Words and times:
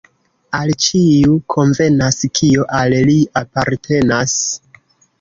Al 0.59 0.71
ĉiu 0.85 1.35
konvenas, 1.57 2.19
kio 2.41 2.67
al 2.81 2.99
li 3.13 3.21
apartenas. 3.45 4.39